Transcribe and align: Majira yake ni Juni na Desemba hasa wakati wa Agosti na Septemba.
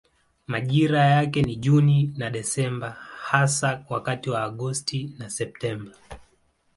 Majira 0.47 1.05
yake 1.05 1.41
ni 1.41 1.55
Juni 1.55 2.13
na 2.17 2.29
Desemba 2.29 2.89
hasa 3.19 3.85
wakati 3.89 4.29
wa 4.29 4.43
Agosti 4.43 5.13
na 5.19 5.29
Septemba. 5.29 5.91